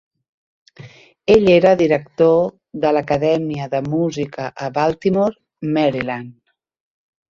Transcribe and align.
Ell 1.33 1.45
era 1.57 1.73
el 1.73 1.77
director 1.83 2.49
de 2.87 2.91
l"Acadèmia 2.93 3.71
de 3.77 3.85
Música 3.93 4.51
a 4.67 4.75
Baltimore, 4.83 5.41
Maryland. 5.81 6.39